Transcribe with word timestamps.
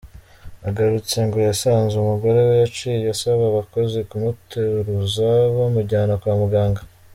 Agarutse, 0.67 1.15
ngo 1.27 1.37
yasanze 1.47 1.93
umugore 1.97 2.39
we 2.47 2.53
yaciye, 2.63 3.05
asaba 3.15 3.41
abakozi 3.47 3.97
kumuteruza 4.09 5.27
bamujyana 5.55 6.13
kwa 6.21 6.33
muganga. 6.41 6.81